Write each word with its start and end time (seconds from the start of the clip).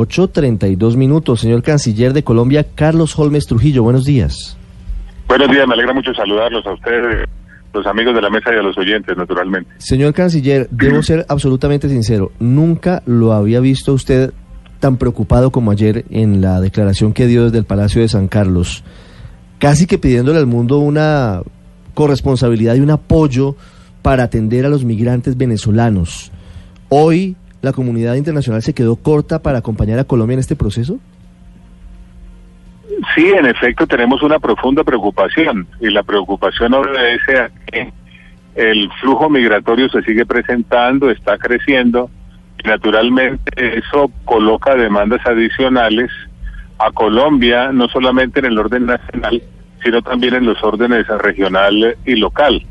8.32 0.00 0.96
minutos. 0.96 1.40
Señor 1.40 1.62
Canciller 1.62 2.12
de 2.12 2.24
Colombia, 2.24 2.66
Carlos 2.74 3.18
Holmes 3.18 3.46
Trujillo, 3.46 3.82
buenos 3.82 4.04
días. 4.04 4.56
Buenos 5.28 5.50
días, 5.50 5.66
me 5.66 5.74
alegra 5.74 5.92
mucho 5.92 6.12
saludarlos 6.14 6.66
a 6.66 6.72
ustedes, 6.72 7.28
los 7.72 7.86
amigos 7.86 8.14
de 8.14 8.22
la 8.22 8.30
mesa 8.30 8.50
y 8.52 8.58
a 8.58 8.62
los 8.62 8.76
oyentes, 8.76 9.16
naturalmente. 9.16 9.70
Señor 9.78 10.12
Canciller, 10.12 10.68
debo 10.70 11.02
ser 11.04 11.24
absolutamente 11.28 11.88
sincero, 11.88 12.32
nunca 12.40 13.02
lo 13.06 13.32
había 13.32 13.60
visto 13.60 13.92
usted 13.92 14.32
tan 14.80 14.96
preocupado 14.96 15.50
como 15.50 15.70
ayer 15.70 16.06
en 16.10 16.40
la 16.40 16.60
declaración 16.60 17.12
que 17.12 17.26
dio 17.26 17.44
desde 17.44 17.58
el 17.58 17.64
Palacio 17.64 18.00
de 18.00 18.08
San 18.08 18.26
Carlos, 18.26 18.82
casi 19.58 19.86
que 19.86 19.98
pidiéndole 19.98 20.38
al 20.38 20.46
mundo 20.46 20.78
una 20.78 21.42
corresponsabilidad 21.94 22.74
y 22.76 22.80
un 22.80 22.90
apoyo 22.90 23.56
para 24.02 24.24
atender 24.24 24.64
a 24.64 24.70
los 24.70 24.84
migrantes 24.84 25.36
venezolanos. 25.36 26.32
Hoy 26.88 27.36
la 27.62 27.72
comunidad 27.72 28.14
internacional 28.14 28.62
se 28.62 28.74
quedó 28.74 28.96
corta 28.96 29.40
para 29.40 29.58
acompañar 29.58 29.98
a 29.98 30.04
Colombia 30.04 30.34
en 30.34 30.40
este 30.40 30.56
proceso? 30.56 30.98
Sí, 33.14 33.26
en 33.26 33.46
efecto 33.46 33.86
tenemos 33.86 34.22
una 34.22 34.38
profunda 34.38 34.84
preocupación 34.84 35.66
y 35.80 35.90
la 35.90 36.02
preocupación 36.02 36.74
obedece 36.74 37.38
a 37.38 37.50
que 37.66 37.92
el 38.54 38.90
flujo 39.00 39.30
migratorio 39.30 39.88
se 39.88 40.02
sigue 40.02 40.26
presentando, 40.26 41.10
está 41.10 41.38
creciendo 41.38 42.10
y 42.62 42.68
naturalmente 42.68 43.78
eso 43.78 44.10
coloca 44.24 44.74
demandas 44.74 45.24
adicionales 45.26 46.10
a 46.78 46.90
Colombia, 46.92 47.72
no 47.72 47.88
solamente 47.88 48.40
en 48.40 48.46
el 48.46 48.58
orden 48.58 48.86
nacional, 48.86 49.42
sino 49.82 50.02
también 50.02 50.34
en 50.34 50.46
los 50.46 50.62
órdenes 50.62 51.06
regional 51.08 51.96
y 52.04 52.16
local 52.16 52.64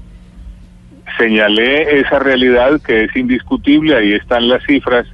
señalé 1.20 2.00
esa 2.00 2.20
realidad 2.20 2.82
que 2.82 3.04
es 3.04 3.16
indiscutible, 3.16 3.96
ahí 3.96 4.14
están 4.14 4.48
las 4.48 4.64
cifras. 4.64 5.06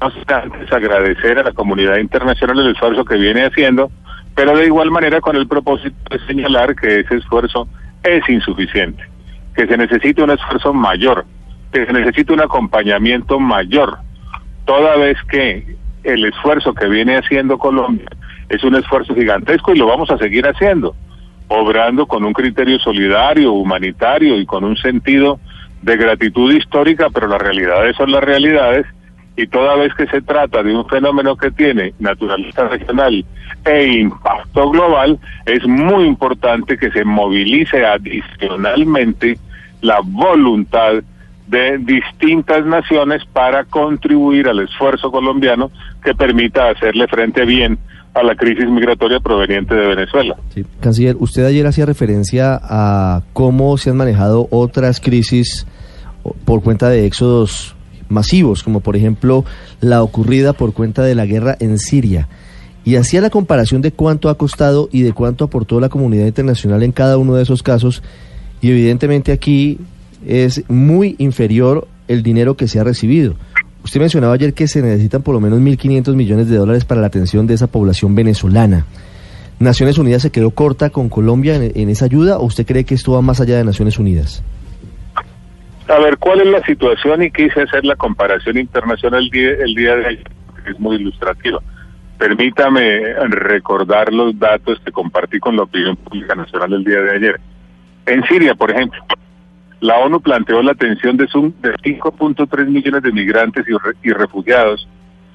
No 0.00 0.08
obstante, 0.08 0.58
agradecer 0.74 1.38
a 1.38 1.44
la 1.44 1.52
comunidad 1.52 1.98
internacional 1.98 2.58
el 2.58 2.72
esfuerzo 2.72 3.04
que 3.04 3.16
viene 3.16 3.44
haciendo, 3.44 3.92
pero 4.34 4.56
de 4.56 4.66
igual 4.66 4.90
manera 4.90 5.20
con 5.20 5.36
el 5.36 5.46
propósito 5.46 5.96
de 6.10 6.18
señalar 6.26 6.74
que 6.74 7.00
ese 7.00 7.16
esfuerzo 7.16 7.68
es 8.02 8.28
insuficiente, 8.28 9.04
que 9.54 9.66
se 9.66 9.76
necesita 9.76 10.24
un 10.24 10.30
esfuerzo 10.30 10.72
mayor, 10.72 11.24
que 11.70 11.86
se 11.86 11.92
necesita 11.92 12.32
un 12.32 12.40
acompañamiento 12.40 13.38
mayor, 13.38 13.98
toda 14.64 14.96
vez 14.96 15.18
que 15.30 15.76
el 16.02 16.24
esfuerzo 16.24 16.74
que 16.74 16.88
viene 16.88 17.16
haciendo 17.16 17.58
Colombia 17.58 18.08
es 18.48 18.64
un 18.64 18.74
esfuerzo 18.74 19.14
gigantesco 19.14 19.72
y 19.72 19.78
lo 19.78 19.86
vamos 19.86 20.10
a 20.10 20.18
seguir 20.18 20.46
haciendo 20.46 20.96
obrando 21.52 22.06
con 22.06 22.24
un 22.24 22.32
criterio 22.32 22.78
solidario, 22.78 23.52
humanitario 23.52 24.38
y 24.38 24.46
con 24.46 24.64
un 24.64 24.76
sentido 24.76 25.38
de 25.82 25.96
gratitud 25.96 26.52
histórica, 26.52 27.08
pero 27.10 27.26
las 27.26 27.40
realidades 27.40 27.96
son 27.96 28.10
las 28.10 28.22
realidades 28.24 28.86
y 29.36 29.46
toda 29.46 29.76
vez 29.76 29.94
que 29.94 30.06
se 30.06 30.20
trata 30.22 30.62
de 30.62 30.74
un 30.74 30.86
fenómeno 30.86 31.36
que 31.36 31.50
tiene 31.50 31.94
naturaleza 31.98 32.68
regional 32.68 33.24
e 33.64 33.86
impacto 33.86 34.70
global, 34.70 35.18
es 35.46 35.66
muy 35.66 36.04
importante 36.04 36.76
que 36.76 36.90
se 36.90 37.04
movilice 37.04 37.84
adicionalmente 37.84 39.38
la 39.80 40.00
voluntad 40.02 41.02
de 41.46 41.78
distintas 41.78 42.64
naciones 42.64 43.24
para 43.32 43.64
contribuir 43.64 44.48
al 44.48 44.60
esfuerzo 44.60 45.10
colombiano 45.10 45.70
que 46.02 46.14
permita 46.14 46.70
hacerle 46.70 47.06
frente 47.08 47.44
bien 47.44 47.78
a 48.14 48.22
la 48.22 48.34
crisis 48.34 48.68
migratoria 48.68 49.20
proveniente 49.20 49.74
de 49.74 49.86
Venezuela. 49.86 50.36
Sí. 50.54 50.64
Canciller, 50.80 51.16
usted 51.18 51.44
ayer 51.44 51.66
hacía 51.66 51.86
referencia 51.86 52.60
a 52.62 53.22
cómo 53.32 53.76
se 53.78 53.90
han 53.90 53.96
manejado 53.96 54.48
otras 54.50 55.00
crisis 55.00 55.66
por 56.44 56.62
cuenta 56.62 56.88
de 56.88 57.06
éxodos 57.06 57.74
masivos, 58.08 58.62
como 58.62 58.80
por 58.80 58.96
ejemplo 58.96 59.44
la 59.80 60.02
ocurrida 60.02 60.52
por 60.52 60.74
cuenta 60.74 61.02
de 61.02 61.14
la 61.14 61.26
guerra 61.26 61.56
en 61.58 61.78
Siria. 61.78 62.28
Y 62.84 62.96
hacía 62.96 63.20
la 63.20 63.30
comparación 63.30 63.80
de 63.80 63.92
cuánto 63.92 64.28
ha 64.28 64.36
costado 64.36 64.88
y 64.92 65.02
de 65.02 65.12
cuánto 65.12 65.44
aportó 65.44 65.80
la 65.80 65.88
comunidad 65.88 66.26
internacional 66.26 66.82
en 66.82 66.92
cada 66.92 67.16
uno 67.16 67.34
de 67.34 67.44
esos 67.44 67.62
casos. 67.62 68.02
Y 68.60 68.70
evidentemente 68.70 69.32
aquí 69.32 69.78
es 70.26 70.68
muy 70.68 71.14
inferior 71.18 71.88
el 72.08 72.22
dinero 72.22 72.56
que 72.56 72.68
se 72.68 72.80
ha 72.80 72.84
recibido. 72.84 73.34
Usted 73.84 74.00
mencionaba 74.00 74.34
ayer 74.34 74.54
que 74.54 74.68
se 74.68 74.80
necesitan 74.80 75.22
por 75.22 75.34
lo 75.34 75.40
menos 75.40 75.60
1.500 75.60 76.14
millones 76.14 76.48
de 76.48 76.56
dólares 76.56 76.84
para 76.84 77.00
la 77.00 77.08
atención 77.08 77.46
de 77.46 77.54
esa 77.54 77.66
población 77.66 78.14
venezolana. 78.14 78.86
¿Naciones 79.58 79.98
Unidas 79.98 80.22
se 80.22 80.30
quedó 80.30 80.50
corta 80.50 80.90
con 80.90 81.08
Colombia 81.08 81.56
en, 81.56 81.88
esa 81.88 82.04
ayuda 82.04 82.38
o 82.38 82.44
usted 82.44 82.66
cree 82.66 82.84
que 82.84 82.94
esto 82.94 83.12
va 83.12 83.22
más 83.22 83.40
allá 83.40 83.56
de 83.56 83.64
Naciones 83.64 83.98
Unidas? 83.98 84.42
A 85.88 85.98
ver, 85.98 86.16
¿cuál 86.18 86.40
es 86.40 86.46
la 86.46 86.64
situación? 86.64 87.22
Y 87.22 87.30
quise 87.30 87.62
hacer 87.62 87.84
la 87.84 87.96
comparación 87.96 88.56
internacional 88.56 89.24
el 89.24 89.30
día, 89.30 89.50
el 89.50 89.74
día 89.74 89.96
de 89.96 90.06
ayer, 90.06 90.30
es 90.68 90.80
muy 90.80 90.96
ilustrativa. 90.96 91.60
Permítame 92.18 93.14
recordar 93.28 94.12
los 94.12 94.38
datos 94.38 94.80
que 94.84 94.92
compartí 94.92 95.40
con 95.40 95.56
la 95.56 95.64
opinión 95.64 95.96
pública 95.96 96.34
nacional 96.36 96.72
el 96.72 96.84
día 96.84 97.00
de 97.00 97.16
ayer. 97.16 97.40
En 98.06 98.24
Siria, 98.24 98.54
por 98.54 98.70
ejemplo, 98.70 99.00
la 99.82 99.98
ONU 99.98 100.20
planteó 100.20 100.62
la 100.62 100.72
atención 100.72 101.16
de, 101.16 101.24
de 101.24 101.30
5.3 101.30 102.66
millones 102.68 103.02
de 103.02 103.10
migrantes 103.10 103.64
y, 104.02 104.12
refugiados, 104.12 104.86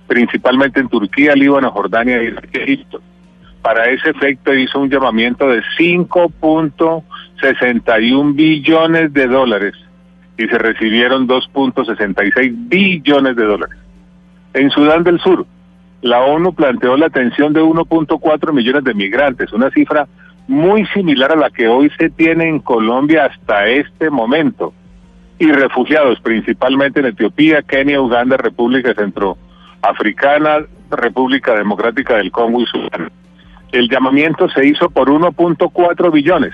principalmente 0.07 0.79
en 0.79 0.87
Turquía, 0.87 1.35
Líbano, 1.35 1.69
Jordania 1.69 2.23
y 2.23 2.33
Egipto. 2.53 3.01
Para 3.61 3.89
ese 3.89 4.11
efecto 4.11 4.53
hizo 4.53 4.79
un 4.79 4.89
llamamiento 4.89 5.49
de 5.49 5.61
5.61 5.77 8.35
billones 8.35 9.11
de 9.11 9.27
dólares 9.27 9.73
y 10.37 10.47
se 10.47 10.57
recibieron 10.57 11.27
2.66 11.27 12.69
billones 12.69 13.35
de 13.35 13.43
dólares. 13.43 13.77
En 14.53 14.69
Sudán 14.69 15.03
del 15.03 15.19
Sur, 15.19 15.45
la 16.01 16.21
ONU 16.21 16.53
planteó 16.53 16.95
la 16.95 17.07
atención 17.07 17.51
de 17.51 17.61
1.4 17.61 18.53
millones 18.53 18.85
de 18.85 18.93
migrantes, 18.93 19.51
una 19.51 19.69
cifra 19.71 20.07
muy 20.47 20.85
similar 20.87 21.31
a 21.31 21.35
la 21.35 21.49
que 21.49 21.67
hoy 21.67 21.91
se 21.97 22.09
tiene 22.09 22.47
en 22.47 22.59
Colombia 22.59 23.25
hasta 23.25 23.67
este 23.67 24.09
momento, 24.09 24.73
y 25.39 25.51
refugiados 25.51 26.19
principalmente 26.21 26.99
en 26.99 27.07
Etiopía, 27.07 27.61
Kenia, 27.61 28.01
Uganda, 28.01 28.37
República 28.37 28.93
Centroafricana, 28.95 30.65
República 30.89 31.53
Democrática 31.55 32.15
del 32.15 32.31
Congo 32.31 32.61
y 32.61 32.65
Sudán. 32.65 33.11
El 33.71 33.89
llamamiento 33.89 34.49
se 34.49 34.65
hizo 34.65 34.89
por 34.89 35.09
1.4 35.09 36.11
billones, 36.11 36.53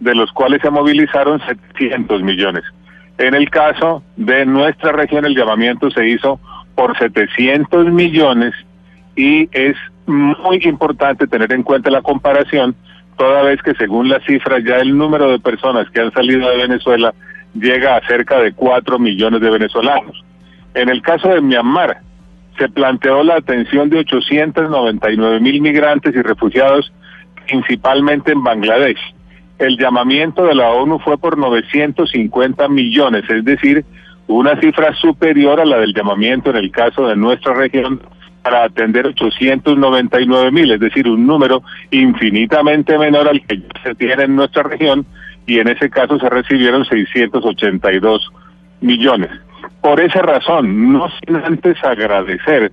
de 0.00 0.14
los 0.14 0.32
cuales 0.32 0.62
se 0.62 0.70
movilizaron 0.70 1.40
700 1.46 2.22
millones. 2.22 2.64
En 3.18 3.34
el 3.34 3.50
caso 3.50 4.02
de 4.16 4.46
nuestra 4.46 4.92
región, 4.92 5.24
el 5.24 5.36
llamamiento 5.36 5.90
se 5.90 6.08
hizo 6.08 6.40
por 6.74 6.96
700 6.98 7.86
millones 7.92 8.54
y 9.16 9.48
es 9.52 9.76
muy 10.06 10.60
importante 10.64 11.26
tener 11.26 11.52
en 11.52 11.62
cuenta 11.62 11.90
la 11.90 12.02
comparación 12.02 12.74
toda 13.16 13.42
vez 13.42 13.62
que 13.62 13.74
según 13.74 14.08
las 14.08 14.24
cifras 14.24 14.62
ya 14.64 14.76
el 14.76 14.96
número 14.96 15.30
de 15.30 15.38
personas 15.38 15.88
que 15.90 16.00
han 16.00 16.12
salido 16.12 16.48
de 16.48 16.56
Venezuela 16.56 17.14
llega 17.54 17.96
a 17.96 18.06
cerca 18.06 18.40
de 18.40 18.52
4 18.52 18.98
millones 18.98 19.40
de 19.40 19.50
venezolanos. 19.50 20.24
En 20.74 20.88
el 20.88 21.02
caso 21.02 21.28
de 21.28 21.40
Myanmar, 21.40 21.98
se 22.58 22.68
planteó 22.68 23.22
la 23.22 23.36
atención 23.36 23.90
de 23.90 23.98
899 23.98 25.40
mil 25.40 25.60
migrantes 25.60 26.14
y 26.14 26.22
refugiados, 26.22 26.92
principalmente 27.46 28.32
en 28.32 28.42
Bangladesh. 28.42 29.00
El 29.58 29.78
llamamiento 29.78 30.44
de 30.46 30.54
la 30.54 30.70
ONU 30.70 30.98
fue 30.98 31.16
por 31.16 31.38
950 31.38 32.68
millones, 32.68 33.24
es 33.28 33.44
decir, 33.44 33.84
una 34.26 34.58
cifra 34.60 34.94
superior 34.94 35.60
a 35.60 35.64
la 35.64 35.78
del 35.78 35.94
llamamiento 35.94 36.50
en 36.50 36.56
el 36.56 36.70
caso 36.70 37.06
de 37.06 37.16
nuestra 37.16 37.54
región 37.54 38.00
para 38.44 38.64
atender 38.64 39.06
899 39.06 40.52
mil, 40.52 40.70
es 40.70 40.78
decir, 40.78 41.08
un 41.08 41.26
número 41.26 41.62
infinitamente 41.90 42.98
menor 42.98 43.26
al 43.26 43.40
que 43.40 43.62
se 43.82 43.94
tiene 43.94 44.24
en 44.24 44.36
nuestra 44.36 44.64
región 44.64 45.06
y 45.46 45.60
en 45.60 45.68
ese 45.68 45.88
caso 45.88 46.18
se 46.18 46.28
recibieron 46.28 46.84
682 46.84 48.30
millones. 48.82 49.30
Por 49.80 49.98
esa 49.98 50.20
razón, 50.20 50.92
no 50.92 51.08
sin 51.08 51.36
antes 51.36 51.82
agradecer 51.82 52.70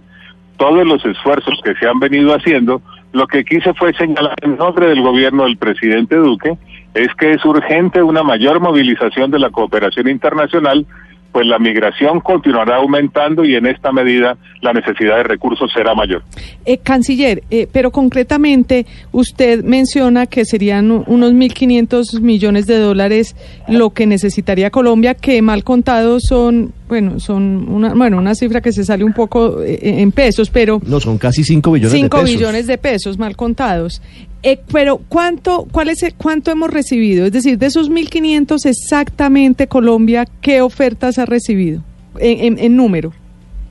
todos 0.58 0.86
los 0.86 1.04
esfuerzos 1.06 1.60
que 1.64 1.74
se 1.76 1.88
han 1.88 2.00
venido 2.00 2.36
haciendo, 2.36 2.82
lo 3.14 3.26
que 3.28 3.46
quise 3.46 3.74
fue 3.74 3.94
señalar 3.94 4.36
en 4.42 4.58
nombre 4.58 4.88
del 4.88 5.02
gobierno 5.02 5.46
del 5.46 5.58
presidente 5.58 6.18
Duque 6.18 6.58
es 6.94 7.08
que 7.16 7.32
es 7.32 7.46
urgente 7.46 8.04
una 8.04 8.24
mayor 8.24 8.60
movilización 8.60 9.32
de 9.32 9.40
la 9.40 9.50
cooperación 9.52 10.10
internacional 10.10 10.86
pues 11.32 11.48
la 11.48 11.60
migración 11.60 12.20
continuará 12.20 12.78
aumentando 12.78 13.46
y 13.46 13.56
en 13.56 13.66
esta 13.66 13.92
medida 13.92 14.38
la 14.62 14.74
necesidad 14.74 15.18
de 15.18 15.24
recursos 15.24 15.72
será 15.74 15.96
mayor. 15.96 16.24
Eh, 16.66 16.78
canciller, 16.78 17.44
eh, 17.50 17.68
pero 17.72 17.92
concretamente 17.92 18.86
usted 19.12 19.64
menciona 19.64 20.26
que 20.28 20.46
serían 20.46 20.92
unos 20.92 21.34
1.500 21.34 22.20
millones 22.20 22.68
de 22.68 22.78
dólares 22.78 23.36
lo 23.68 23.92
que 23.92 24.06
necesitaría 24.06 24.70
Colombia, 24.70 25.16
que 25.16 25.42
mal 25.42 25.64
contados 25.64 26.24
son, 26.28 26.74
bueno, 26.88 27.20
son 27.20 27.70
una, 27.70 27.94
bueno, 27.94 28.18
una 28.18 28.36
cifra 28.36 28.62
que 28.62 28.72
se 28.72 28.84
sale 28.84 29.04
un 29.04 29.14
poco 29.14 29.62
eh, 29.62 29.80
en 30.02 30.12
pesos, 30.12 30.50
pero... 30.50 30.80
No, 30.86 31.00
son 31.00 31.18
casi 31.18 31.44
5 31.44 31.72
billones 31.72 31.94
de 31.94 32.10
pesos. 32.10 32.30
5 32.30 32.38
billones 32.38 32.68
de 32.68 32.78
pesos 32.78 33.18
mal 33.18 33.36
contados. 33.36 34.02
Eh, 34.44 34.60
pero 34.72 34.98
¿cuánto, 35.08 35.68
cuál 35.72 35.90
es, 35.90 36.04
¿cuánto 36.18 36.50
hemos 36.50 36.72
recibido? 36.72 37.26
Es 37.26 37.32
decir, 37.32 37.60
de 37.60 37.68
esos 37.68 37.92
1.500 37.92 38.66
exactamente 38.66 39.68
Colombia, 39.68 40.26
¿qué 40.42 40.62
ofertas 40.62 41.20
ha 41.20 41.26
recibido 41.26 41.84
en, 42.18 42.58
en, 42.58 42.76
número? 42.76 43.14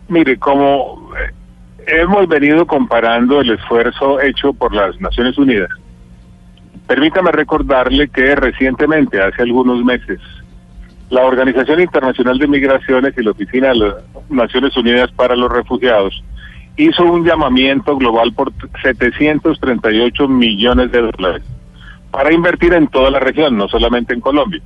Mire, 0.09 0.39
como 0.39 1.11
hemos 1.87 2.29
venido 2.29 2.67
comparando 2.67 3.41
el 3.41 3.51
esfuerzo 3.51 4.21
hecho 4.21 4.53
por 4.53 4.73
las 4.73 5.01
Naciones 5.01 5.37
Unidas. 5.39 5.71
Permítame 6.87 7.33
recordarle 7.33 8.09
que 8.09 8.35
recientemente, 8.37 9.21
hace 9.21 9.43
algunos 9.43 9.85
meses, 9.85 10.21
la 11.11 11.23
Organización 11.23 11.81
Internacional 11.81 12.39
de 12.39 12.47
Migraciones 12.47 13.15
y 13.17 13.23
la 13.23 13.33
Oficina 13.33 13.69
de 13.69 13.75
las 13.75 13.95
Naciones 14.29 14.77
Unidas 14.77 15.11
para 15.13 15.35
los 15.35 15.51
Refugiados 15.51 16.23
hizo 16.85 17.05
un 17.05 17.25
llamamiento 17.25 17.97
global 17.97 18.33
por 18.33 18.53
738 18.83 20.29
millones 20.29 20.91
de 20.93 21.03
dólares 21.03 21.43
para 22.11 22.33
invertir 22.33 22.73
en 22.75 22.89
toda 22.89 23.11
la 23.11 23.21
región, 23.21 23.57
no 23.57 23.69
solamente 23.69 24.15
en 24.15 24.21
Colombia. 24.21 24.61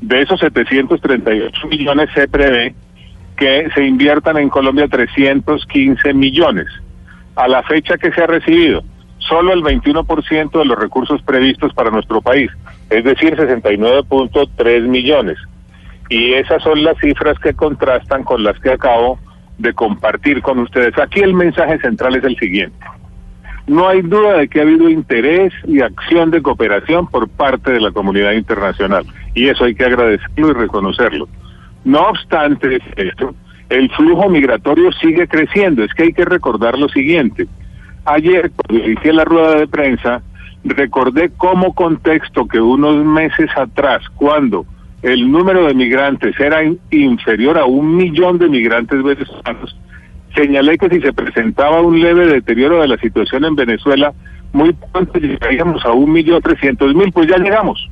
De 0.00 0.22
esos 0.22 0.40
738 0.40 1.66
millones 1.68 2.10
se 2.14 2.28
prevé 2.28 2.74
que 3.36 3.68
se 3.74 3.84
inviertan 3.84 4.38
en 4.38 4.48
Colombia 4.48 4.88
315 4.88 6.14
millones. 6.14 6.66
A 7.36 7.48
la 7.48 7.62
fecha 7.64 7.98
que 7.98 8.12
se 8.12 8.22
ha 8.22 8.26
recibido, 8.26 8.82
solo 9.18 9.52
el 9.52 9.62
21% 9.62 10.58
de 10.58 10.64
los 10.64 10.78
recursos 10.78 11.20
previstos 11.22 11.74
para 11.74 11.90
nuestro 11.90 12.22
país, 12.22 12.50
es 12.90 13.02
decir, 13.04 13.36
69.3 13.36 14.82
millones. 14.82 15.38
Y 16.08 16.34
esas 16.34 16.62
son 16.62 16.84
las 16.84 16.96
cifras 16.98 17.38
que 17.38 17.54
contrastan 17.54 18.24
con 18.24 18.44
las 18.44 18.58
que 18.60 18.70
acabo 18.70 19.18
de 19.58 19.72
compartir 19.72 20.42
con 20.42 20.58
ustedes. 20.58 20.98
Aquí 20.98 21.20
el 21.20 21.34
mensaje 21.34 21.78
central 21.78 22.16
es 22.16 22.24
el 22.24 22.36
siguiente. 22.36 22.76
No 23.66 23.88
hay 23.88 24.02
duda 24.02 24.38
de 24.38 24.48
que 24.48 24.60
ha 24.60 24.62
habido 24.62 24.90
interés 24.90 25.52
y 25.66 25.80
acción 25.80 26.30
de 26.30 26.42
cooperación 26.42 27.06
por 27.06 27.28
parte 27.28 27.72
de 27.72 27.80
la 27.80 27.92
comunidad 27.92 28.32
internacional 28.32 29.06
y 29.34 29.48
eso 29.48 29.64
hay 29.64 29.74
que 29.74 29.84
agradecerlo 29.84 30.50
y 30.50 30.52
reconocerlo. 30.52 31.28
No 31.84 32.08
obstante 32.08 32.78
esto, 32.96 33.34
el 33.70 33.90
flujo 33.90 34.28
migratorio 34.28 34.92
sigue 34.92 35.26
creciendo. 35.28 35.82
Es 35.82 35.94
que 35.94 36.04
hay 36.04 36.12
que 36.12 36.24
recordar 36.24 36.78
lo 36.78 36.88
siguiente. 36.88 37.46
Ayer, 38.04 38.50
cuando 38.54 38.86
hice 38.86 39.12
la 39.12 39.24
rueda 39.24 39.56
de 39.56 39.66
prensa, 39.66 40.22
recordé 40.64 41.30
como 41.30 41.74
contexto 41.74 42.46
que 42.46 42.60
unos 42.60 43.04
meses 43.04 43.50
atrás, 43.56 44.02
cuando 44.16 44.66
el 45.04 45.30
número 45.30 45.66
de 45.66 45.74
migrantes 45.74 46.34
era 46.40 46.62
inferior 46.90 47.58
a 47.58 47.66
un 47.66 47.94
millón 47.94 48.38
de 48.38 48.48
migrantes 48.48 49.02
venezolanos, 49.02 49.78
señalé 50.34 50.78
que 50.78 50.88
si 50.88 51.00
se 51.02 51.12
presentaba 51.12 51.82
un 51.82 52.00
leve 52.00 52.26
deterioro 52.26 52.80
de 52.80 52.88
la 52.88 52.96
situación 52.96 53.44
en 53.44 53.54
Venezuela, 53.54 54.14
muy 54.54 54.72
pronto 54.72 55.18
llegaríamos 55.18 55.84
a 55.84 55.92
un 55.92 56.10
millón 56.10 56.40
trescientos 56.40 56.94
mil, 56.94 57.12
pues 57.12 57.28
ya 57.28 57.36
llegamos. 57.36 57.86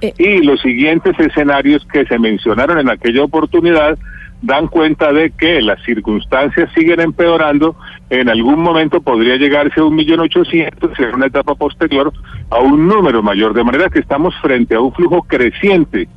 Eh. 0.00 0.14
Y 0.18 0.42
los 0.42 0.60
siguientes 0.62 1.18
escenarios 1.18 1.86
que 1.92 2.06
se 2.06 2.18
mencionaron 2.18 2.78
en 2.78 2.88
aquella 2.88 3.22
oportunidad 3.22 3.98
dan 4.42 4.68
cuenta 4.68 5.12
de 5.12 5.30
que 5.30 5.60
las 5.62 5.82
circunstancias 5.84 6.70
siguen 6.74 7.00
empeorando, 7.00 7.76
en 8.10 8.28
algún 8.28 8.60
momento 8.60 9.00
podría 9.00 9.36
llegarse 9.36 9.80
a 9.80 9.84
un 9.84 9.94
millón 9.94 10.20
ochocientos, 10.20 10.98
en 10.98 11.14
una 11.14 11.26
etapa 11.26 11.54
posterior 11.54 12.12
a 12.50 12.60
un 12.60 12.86
número 12.86 13.22
mayor, 13.22 13.54
de 13.54 13.64
manera 13.64 13.88
que 13.88 14.00
estamos 14.00 14.34
frente 14.40 14.74
a 14.74 14.80
un 14.80 14.92
flujo 14.92 15.22
creciente 15.22 16.08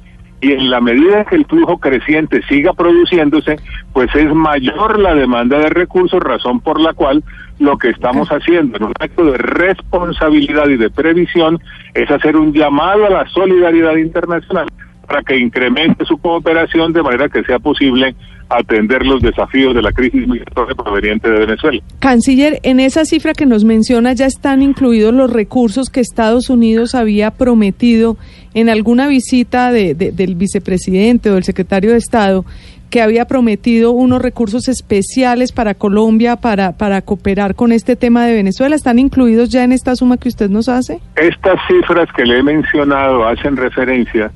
y 0.41 0.53
en 0.53 0.69
la 0.69 0.79
medida 0.79 1.25
que 1.25 1.35
el 1.35 1.45
flujo 1.45 1.79
creciente 1.79 2.41
siga 2.47 2.73
produciéndose, 2.73 3.57
pues 3.91 4.13
es 4.15 4.33
mayor 4.33 4.97
la 4.99 5.13
demanda 5.13 5.59
de 5.59 5.69
recursos, 5.69 6.21
razón 6.21 6.61
por 6.61 6.79
la 6.79 6.93
cual 6.93 7.23
lo 7.59 7.77
que 7.77 7.89
estamos 7.89 8.29
haciendo 8.29 8.77
en 8.77 8.83
un 8.83 8.93
acto 8.99 9.25
de 9.25 9.37
responsabilidad 9.37 10.69
y 10.69 10.77
de 10.77 10.89
previsión 10.89 11.59
es 11.93 12.09
hacer 12.09 12.37
un 12.37 12.53
llamado 12.53 13.05
a 13.05 13.09
la 13.09 13.27
solidaridad 13.27 13.97
internacional 13.97 14.67
para 15.09 15.23
que 15.23 15.35
incremente 15.37 16.05
su 16.05 16.17
cooperación 16.19 16.93
de 16.93 17.01
manera 17.01 17.27
que 17.27 17.43
sea 17.43 17.57
posible 17.57 18.15
atender 18.47 19.05
los 19.05 19.21
desafíos 19.21 19.73
de 19.75 19.81
la 19.81 19.91
crisis 19.91 20.27
migratoria 20.27 20.75
proveniente 20.75 21.29
de 21.29 21.39
Venezuela. 21.39 21.81
Canciller, 21.99 22.59
en 22.63 22.79
esa 22.79 23.05
cifra 23.05 23.33
que 23.33 23.45
nos 23.45 23.63
menciona 23.63 24.13
ya 24.13 24.27
están 24.27 24.61
incluidos 24.61 25.13
los 25.13 25.31
recursos 25.31 25.89
que 25.89 25.99
Estados 25.99 26.49
Unidos 26.49 26.93
había 26.93 27.31
prometido 27.31 28.17
en 28.53 28.69
alguna 28.69 29.07
visita 29.07 29.71
de, 29.71 29.93
del 29.95 30.35
vicepresidente 30.35 31.31
o 31.31 31.35
del 31.35 31.43
secretario 31.43 31.91
de 31.91 31.97
Estado 31.97 32.45
que 32.89 33.01
había 33.03 33.25
prometido 33.25 33.91
unos 33.91 34.19
recursos 34.19 34.67
especiales 34.67 35.51
para 35.51 35.75
Colombia 35.75 36.37
para, 36.37 36.71
para 36.71 37.03
cooperar 37.03 37.53
con 37.53 37.71
este 37.71 37.95
tema 37.95 38.25
de 38.25 38.33
Venezuela. 38.33 38.75
¿Están 38.75 38.97
incluidos 38.97 39.49
ya 39.49 39.63
en 39.63 39.71
esta 39.71 39.95
suma 39.95 40.17
que 40.17 40.27
usted 40.27 40.49
nos 40.49 40.69
hace? 40.69 40.99
Estas 41.15 41.59
cifras 41.67 42.09
que 42.15 42.25
le 42.25 42.39
he 42.39 42.43
mencionado 42.43 43.27
hacen 43.27 43.57
referencia 43.57 44.31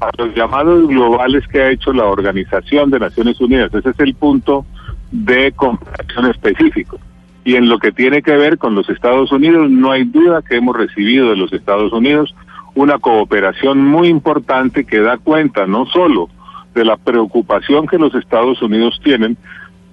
a 0.00 0.10
los 0.16 0.34
llamados 0.34 0.86
globales 0.88 1.46
que 1.48 1.60
ha 1.60 1.70
hecho 1.70 1.92
la 1.92 2.04
Organización 2.04 2.90
de 2.90 3.00
Naciones 3.00 3.40
Unidas. 3.40 3.72
Ese 3.74 3.90
es 3.90 4.00
el 4.00 4.14
punto 4.14 4.64
de 5.10 5.52
comparación 5.52 6.26
específico. 6.26 6.98
Y 7.44 7.56
en 7.56 7.68
lo 7.68 7.78
que 7.78 7.92
tiene 7.92 8.22
que 8.22 8.36
ver 8.36 8.58
con 8.58 8.74
los 8.74 8.88
Estados 8.90 9.32
Unidos, 9.32 9.70
no 9.70 9.90
hay 9.90 10.04
duda 10.04 10.42
que 10.42 10.56
hemos 10.56 10.76
recibido 10.76 11.30
de 11.30 11.36
los 11.36 11.52
Estados 11.52 11.92
Unidos 11.92 12.34
una 12.74 12.98
cooperación 12.98 13.84
muy 13.84 14.08
importante 14.08 14.84
que 14.84 15.00
da 15.00 15.16
cuenta 15.18 15.66
no 15.66 15.86
solo 15.86 16.28
de 16.74 16.84
la 16.84 16.96
preocupación 16.96 17.86
que 17.86 17.98
los 17.98 18.14
Estados 18.14 18.62
Unidos 18.62 19.00
tienen 19.02 19.36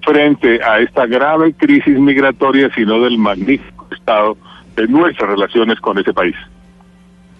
frente 0.03 0.63
a 0.63 0.79
esta 0.79 1.07
grave 1.07 1.53
crisis 1.53 1.97
migratoria, 1.97 2.69
sino 2.75 3.01
del 3.01 3.17
magnífico 3.17 3.87
estado 3.91 4.37
de 4.75 4.87
nuestras 4.87 5.29
relaciones 5.31 5.79
con 5.79 5.97
ese 5.97 6.13
país. 6.13 6.35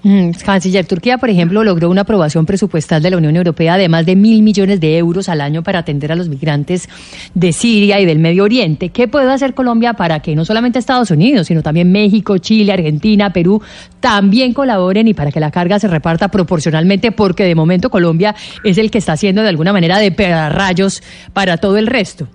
Mm, 0.07 0.34
canciller, 0.46 0.86
Turquía, 0.86 1.18
por 1.18 1.31
ejemplo, 1.31 1.63
logró 1.63 1.90
una 1.90 2.02
aprobación 2.02 2.46
presupuestal 2.46 3.02
de 3.02 3.10
la 3.10 3.18
Unión 3.18 3.36
Europea 3.36 3.75
de 3.75 3.90
más 3.90 4.06
de 4.06 4.16
mil 4.16 4.44
millones 4.44 4.80
de 4.80 5.00
euros 5.00 5.30
al 5.30 5.42
año 5.42 5.63
para 5.63 5.80
atender 5.80 6.12
a 6.12 6.16
los 6.16 6.30
migrantes 6.30 6.88
de 7.34 7.52
Siria 7.52 8.00
y 8.00 8.06
del 8.06 8.19
Medio 8.19 8.44
Oriente. 8.44 8.90
¿Qué 8.90 9.07
puede 9.07 9.31
hacer 9.31 9.56
Colombia 9.56 9.94
para 9.94 10.19
que 10.19 10.36
no 10.36 10.46
solamente 10.46 10.78
Estados 10.78 11.10
Unidos, 11.10 11.48
sino 11.48 11.63
también 11.63 11.92
México, 11.92 12.38
Chile, 12.38 12.72
Argentina, 12.72 13.34
Perú 13.34 13.63
también 14.00 14.54
colaboren 14.54 15.07
y 15.07 15.16
para 15.16 15.31
que 15.31 15.40
la 15.40 15.50
carga 15.50 15.80
se 15.80 15.88
reparta 15.88 16.28
proporcionalmente? 16.28 17.12
Porque 17.12 17.44
de 17.44 17.56
momento 17.56 17.90
Colombia 17.90 18.36
es 18.63 18.78
el 18.78 18.92
que 18.92 19.00
está 19.00 19.13
haciendo 19.13 19.42
de 19.42 19.50
alguna 19.50 19.74
manera 19.74 19.98
de 19.98 20.12
rayos 20.50 21.02
para 21.34 21.57
todo 21.57 21.78
el 21.78 21.88
resto. 21.88 22.28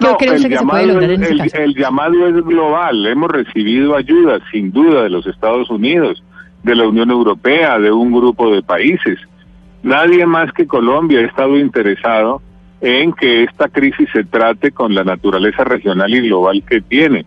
No, 0.00 0.16
el, 0.18 0.48
llamado, 0.48 1.00
el 1.00 1.74
llamado 1.74 2.26
es 2.28 2.42
global. 2.42 3.04
Hemos 3.04 3.30
recibido 3.32 3.96
ayuda, 3.96 4.38
sin 4.50 4.72
duda, 4.72 5.02
de 5.02 5.10
los 5.10 5.26
Estados 5.26 5.68
Unidos 5.68 6.22
de 6.62 6.74
la 6.74 6.86
Unión 6.86 7.10
Europea, 7.10 7.78
de 7.78 7.90
un 7.92 8.12
grupo 8.12 8.52
de 8.52 8.62
países. 8.62 9.18
Nadie 9.82 10.26
más 10.26 10.52
que 10.52 10.66
Colombia 10.66 11.20
ha 11.20 11.26
estado 11.26 11.56
interesado 11.56 12.42
en 12.80 13.12
que 13.12 13.44
esta 13.44 13.68
crisis 13.68 14.08
se 14.12 14.24
trate 14.24 14.70
con 14.72 14.94
la 14.94 15.04
naturaleza 15.04 15.64
regional 15.64 16.12
y 16.14 16.20
global 16.28 16.62
que 16.68 16.80
tiene. 16.80 17.24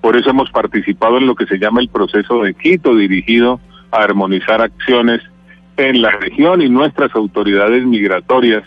Por 0.00 0.16
eso 0.16 0.30
hemos 0.30 0.50
participado 0.50 1.18
en 1.18 1.26
lo 1.26 1.34
que 1.34 1.46
se 1.46 1.58
llama 1.58 1.80
el 1.80 1.88
proceso 1.88 2.42
de 2.42 2.54
Quito, 2.54 2.94
dirigido 2.94 3.60
a 3.90 4.02
armonizar 4.02 4.60
acciones 4.60 5.20
en 5.76 6.02
la 6.02 6.10
región 6.10 6.60
y 6.60 6.68
nuestras 6.68 7.14
autoridades 7.14 7.84
migratorias 7.84 8.64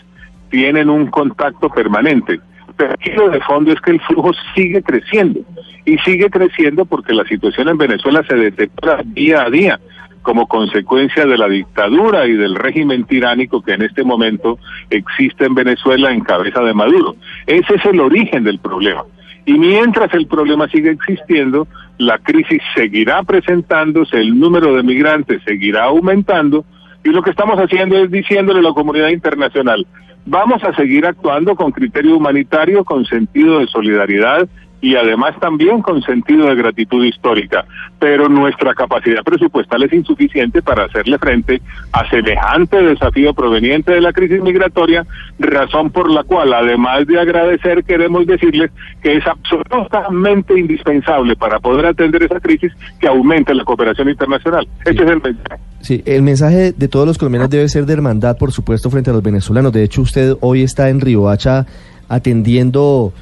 tienen 0.50 0.90
un 0.90 1.06
contacto 1.08 1.68
permanente. 1.68 2.40
Pero 2.76 2.92
aquí 2.92 3.10
lo 3.12 3.30
de 3.30 3.40
fondo 3.40 3.72
es 3.72 3.80
que 3.80 3.92
el 3.92 4.00
flujo 4.00 4.32
sigue 4.54 4.82
creciendo 4.82 5.40
y 5.84 5.98
sigue 5.98 6.28
creciendo 6.30 6.84
porque 6.84 7.14
la 7.14 7.24
situación 7.24 7.68
en 7.68 7.78
Venezuela 7.78 8.22
se 8.28 8.36
detecta 8.36 9.00
día 9.04 9.42
a 9.42 9.50
día 9.50 9.80
como 10.26 10.48
consecuencia 10.48 11.24
de 11.24 11.38
la 11.38 11.48
dictadura 11.48 12.26
y 12.26 12.32
del 12.32 12.56
régimen 12.56 13.04
tiránico 13.04 13.62
que 13.62 13.74
en 13.74 13.82
este 13.82 14.02
momento 14.02 14.58
existe 14.90 15.44
en 15.44 15.54
Venezuela 15.54 16.10
en 16.10 16.18
cabeza 16.18 16.62
de 16.62 16.74
Maduro. 16.74 17.14
Ese 17.46 17.76
es 17.76 17.84
el 17.84 18.00
origen 18.00 18.42
del 18.42 18.58
problema. 18.58 19.04
Y 19.44 19.52
mientras 19.52 20.12
el 20.14 20.26
problema 20.26 20.66
sigue 20.66 20.90
existiendo, 20.90 21.68
la 21.98 22.18
crisis 22.18 22.60
seguirá 22.74 23.22
presentándose, 23.22 24.16
el 24.16 24.36
número 24.36 24.74
de 24.74 24.82
migrantes 24.82 25.42
seguirá 25.44 25.84
aumentando 25.84 26.64
y 27.04 27.10
lo 27.10 27.22
que 27.22 27.30
estamos 27.30 27.56
haciendo 27.60 27.96
es 27.96 28.10
diciéndole 28.10 28.58
a 28.58 28.62
la 28.62 28.72
comunidad 28.72 29.10
internacional, 29.10 29.86
vamos 30.24 30.64
a 30.64 30.74
seguir 30.74 31.06
actuando 31.06 31.54
con 31.54 31.70
criterio 31.70 32.16
humanitario, 32.16 32.84
con 32.84 33.04
sentido 33.04 33.60
de 33.60 33.68
solidaridad 33.68 34.48
y 34.80 34.94
además 34.94 35.34
también 35.40 35.82
con 35.82 36.02
sentido 36.02 36.46
de 36.46 36.54
gratitud 36.54 37.04
histórica, 37.04 37.64
pero 37.98 38.28
nuestra 38.28 38.74
capacidad 38.74 39.22
presupuestal 39.24 39.82
es 39.84 39.92
insuficiente 39.92 40.62
para 40.62 40.84
hacerle 40.84 41.18
frente 41.18 41.62
a 41.92 42.08
semejante 42.10 42.82
desafío 42.82 43.32
proveniente 43.34 43.92
de 43.92 44.00
la 44.00 44.12
crisis 44.12 44.40
migratoria, 44.42 45.06
razón 45.38 45.90
por 45.90 46.10
la 46.10 46.22
cual, 46.24 46.52
además 46.52 47.06
de 47.06 47.18
agradecer, 47.18 47.84
queremos 47.84 48.26
decirles 48.26 48.70
que 49.02 49.16
es 49.16 49.26
absolutamente 49.26 50.58
indispensable 50.58 51.36
para 51.36 51.58
poder 51.58 51.86
atender 51.86 52.22
esa 52.22 52.40
crisis 52.40 52.72
que 53.00 53.08
aumente 53.08 53.54
la 53.54 53.64
cooperación 53.64 54.10
internacional. 54.10 54.66
Ese 54.84 55.02
es 55.02 55.10
el 55.10 55.22
mensaje. 55.22 55.62
Sí, 55.80 56.02
el 56.04 56.22
mensaje 56.22 56.72
de 56.72 56.88
todos 56.88 57.06
los 57.06 57.16
colombianos 57.16 57.48
debe 57.48 57.68
ser 57.68 57.86
de 57.86 57.92
hermandad, 57.92 58.36
por 58.36 58.52
supuesto, 58.52 58.90
frente 58.90 59.10
a 59.10 59.12
los 59.12 59.22
venezolanos. 59.22 59.72
De 59.72 59.84
hecho, 59.84 60.02
usted 60.02 60.34
hoy 60.40 60.62
está 60.62 60.88
en 60.88 61.00
Riohacha 61.00 61.66
atendiendo 62.08 63.12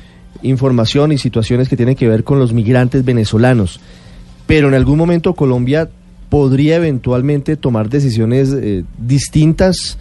información 0.44 1.12
y 1.12 1.18
situaciones 1.18 1.68
que 1.68 1.76
tienen 1.76 1.96
que 1.96 2.08
ver 2.08 2.22
con 2.22 2.38
los 2.38 2.52
migrantes 2.52 3.04
venezolanos. 3.04 3.80
Pero 4.46 4.68
en 4.68 4.74
algún 4.74 4.98
momento 4.98 5.34
Colombia 5.34 5.88
podría 6.28 6.76
eventualmente 6.76 7.56
tomar 7.56 7.88
decisiones 7.88 8.52
eh, 8.52 8.84
distintas 8.98 9.98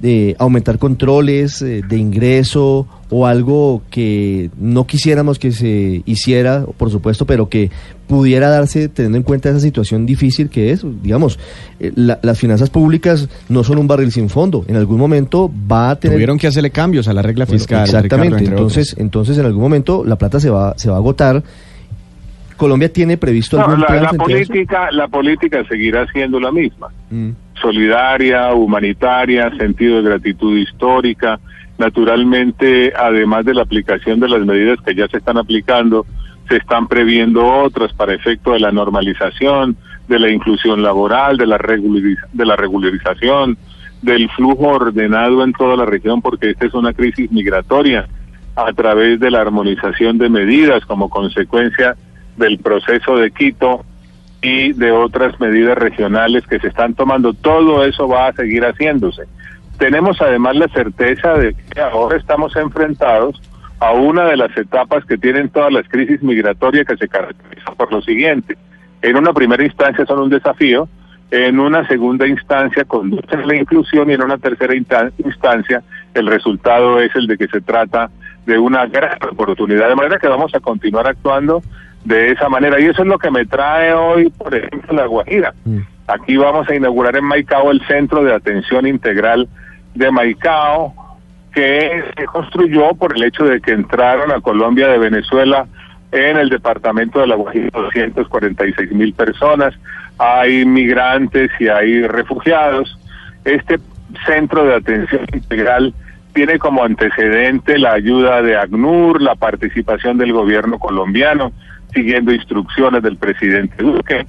de 0.00 0.34
aumentar 0.38 0.78
controles 0.78 1.62
eh, 1.62 1.82
de 1.88 1.96
ingreso 1.96 2.88
o 3.14 3.26
algo 3.26 3.82
que 3.90 4.48
no 4.58 4.86
quisiéramos 4.86 5.38
que 5.38 5.52
se 5.52 6.02
hiciera, 6.06 6.64
por 6.78 6.90
supuesto, 6.90 7.26
pero 7.26 7.50
que 7.50 7.70
pudiera 8.08 8.48
darse 8.48 8.88
teniendo 8.88 9.18
en 9.18 9.22
cuenta 9.22 9.50
esa 9.50 9.60
situación 9.60 10.06
difícil 10.06 10.48
que 10.48 10.70
es, 10.70 10.82
digamos, 11.02 11.38
eh, 11.78 11.92
las 11.94 12.38
finanzas 12.38 12.70
públicas 12.70 13.28
no 13.50 13.64
son 13.64 13.76
un 13.76 13.86
barril 13.86 14.10
sin 14.12 14.30
fondo, 14.30 14.64
en 14.66 14.76
algún 14.76 14.96
momento 14.96 15.52
va 15.70 15.90
a 15.90 15.96
tener... 15.96 16.16
Tuvieron 16.16 16.38
que 16.38 16.46
hacerle 16.46 16.70
cambios 16.70 17.06
a 17.06 17.12
la 17.12 17.20
regla 17.20 17.44
fiscal. 17.44 17.84
exactamente, 17.84 18.46
entonces, 18.46 18.96
entonces 18.98 19.36
en 19.36 19.44
algún 19.44 19.60
momento 19.60 20.04
la 20.06 20.16
plata 20.16 20.40
se 20.40 20.48
va, 20.48 20.72
se 20.78 20.88
va 20.88 20.96
a 20.96 20.98
agotar. 20.98 21.42
Colombia 22.56 22.90
tiene 22.90 23.18
previsto 23.18 23.60
algún 23.60 23.80
la, 23.80 23.94
la 23.94 24.12
política, 24.14 24.90
la 24.90 25.08
política 25.08 25.62
seguirá 25.68 26.06
siendo 26.12 26.40
la 26.40 26.50
misma. 26.50 26.88
Mm. 27.10 27.30
Solidaria, 27.60 28.54
humanitaria, 28.54 29.50
sentido 29.58 29.96
de 29.96 30.02
gratitud 30.08 30.56
histórica, 30.56 31.38
naturalmente, 31.82 32.92
además 32.96 33.44
de 33.44 33.54
la 33.54 33.62
aplicación 33.62 34.20
de 34.20 34.28
las 34.28 34.46
medidas 34.46 34.78
que 34.84 34.94
ya 34.94 35.08
se 35.08 35.16
están 35.16 35.36
aplicando, 35.36 36.06
se 36.48 36.58
están 36.58 36.86
previendo 36.86 37.44
otras 37.44 37.92
para 37.92 38.14
efecto 38.14 38.52
de 38.52 38.60
la 38.60 38.70
normalización, 38.70 39.76
de 40.06 40.18
la 40.20 40.30
inclusión 40.30 40.80
laboral, 40.80 41.36
de 41.36 41.46
la, 41.46 41.58
de 41.58 42.46
la 42.46 42.54
regularización, 42.54 43.58
del 44.00 44.30
flujo 44.30 44.68
ordenado 44.68 45.42
en 45.42 45.52
toda 45.52 45.76
la 45.76 45.84
región, 45.84 46.22
porque 46.22 46.50
esta 46.50 46.66
es 46.66 46.74
una 46.74 46.92
crisis 46.92 47.32
migratoria, 47.32 48.06
a 48.54 48.72
través 48.72 49.18
de 49.18 49.30
la 49.30 49.40
armonización 49.40 50.18
de 50.18 50.28
medidas 50.28 50.84
como 50.86 51.08
consecuencia 51.08 51.96
del 52.36 52.58
proceso 52.58 53.16
de 53.16 53.32
Quito 53.32 53.84
y 54.40 54.72
de 54.72 54.92
otras 54.92 55.40
medidas 55.40 55.76
regionales 55.78 56.46
que 56.46 56.60
se 56.60 56.68
están 56.68 56.94
tomando. 56.94 57.32
Todo 57.32 57.84
eso 57.84 58.06
va 58.06 58.28
a 58.28 58.32
seguir 58.34 58.62
haciéndose. 58.64 59.22
Tenemos 59.82 60.22
además 60.22 60.54
la 60.54 60.68
certeza 60.68 61.34
de 61.34 61.54
que 61.54 61.80
ahora 61.80 62.16
estamos 62.16 62.54
enfrentados 62.54 63.42
a 63.80 63.90
una 63.90 64.26
de 64.26 64.36
las 64.36 64.56
etapas 64.56 65.04
que 65.04 65.18
tienen 65.18 65.48
todas 65.48 65.72
las 65.72 65.88
crisis 65.88 66.22
migratorias 66.22 66.86
que 66.86 66.96
se 66.96 67.08
caracterizan 67.08 67.74
por 67.74 67.90
lo 67.90 68.00
siguiente. 68.00 68.56
En 69.02 69.16
una 69.16 69.32
primera 69.32 69.64
instancia 69.64 70.06
son 70.06 70.20
un 70.20 70.30
desafío, 70.30 70.88
en 71.32 71.58
una 71.58 71.84
segunda 71.88 72.28
instancia 72.28 72.84
conducen 72.84 73.40
a 73.40 73.44
la 73.46 73.56
inclusión 73.56 74.08
y 74.08 74.12
en 74.12 74.22
una 74.22 74.38
tercera 74.38 74.76
instancia 74.76 75.82
el 76.14 76.28
resultado 76.28 77.00
es 77.00 77.12
el 77.16 77.26
de 77.26 77.36
que 77.36 77.48
se 77.48 77.60
trata 77.60 78.08
de 78.46 78.58
una 78.58 78.86
gran 78.86 79.18
oportunidad. 79.32 79.88
De 79.88 79.96
manera 79.96 80.20
que 80.20 80.28
vamos 80.28 80.54
a 80.54 80.60
continuar 80.60 81.08
actuando 81.08 81.60
de 82.04 82.30
esa 82.30 82.48
manera. 82.48 82.80
Y 82.80 82.84
eso 82.84 83.02
es 83.02 83.08
lo 83.08 83.18
que 83.18 83.32
me 83.32 83.46
trae 83.46 83.92
hoy, 83.92 84.30
por 84.30 84.54
ejemplo, 84.54 84.94
La 84.94 85.06
Guajira. 85.06 85.52
Mm. 85.64 85.78
Aquí 86.06 86.36
vamos 86.36 86.68
a 86.68 86.74
inaugurar 86.76 87.16
en 87.16 87.24
Maicao 87.24 87.72
el 87.72 87.84
Centro 87.88 88.22
de 88.22 88.32
Atención 88.32 88.86
Integral 88.86 89.48
de 89.94 90.10
Maicao, 90.10 90.94
que 91.54 92.02
se 92.16 92.24
construyó 92.26 92.94
por 92.94 93.16
el 93.16 93.24
hecho 93.24 93.44
de 93.44 93.60
que 93.60 93.72
entraron 93.72 94.32
a 94.32 94.40
Colombia 94.40 94.88
de 94.88 94.98
Venezuela 94.98 95.66
en 96.10 96.36
el 96.36 96.48
departamento 96.48 97.20
de 97.20 97.26
La 97.26 97.36
Guajira 97.36 97.70
246 97.72 98.92
mil 98.92 99.14
personas, 99.14 99.74
hay 100.18 100.64
migrantes 100.64 101.50
y 101.58 101.68
hay 101.68 102.06
refugiados. 102.06 102.98
Este 103.44 103.78
centro 104.26 104.64
de 104.64 104.74
atención 104.74 105.26
integral 105.32 105.94
tiene 106.34 106.58
como 106.58 106.84
antecedente 106.84 107.78
la 107.78 107.92
ayuda 107.92 108.42
de 108.42 108.56
ACNUR, 108.56 109.20
la 109.20 109.34
participación 109.34 110.18
del 110.18 110.32
gobierno 110.32 110.78
colombiano, 110.78 111.52
siguiendo 111.92 112.32
instrucciones 112.32 113.02
del 113.02 113.16
presidente 113.16 113.82
Duque. 113.82 114.24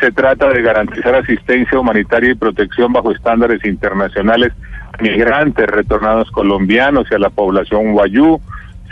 Se 0.00 0.12
trata 0.12 0.48
de 0.48 0.62
garantizar 0.62 1.14
asistencia 1.16 1.78
humanitaria 1.78 2.30
y 2.30 2.34
protección 2.34 2.92
bajo 2.92 3.10
estándares 3.10 3.64
internacionales 3.64 4.52
migrantes 5.00 5.66
retornados 5.66 6.30
colombianos 6.30 7.06
y 7.10 7.14
a 7.14 7.18
la 7.18 7.30
población 7.30 7.92
guayú. 7.92 8.40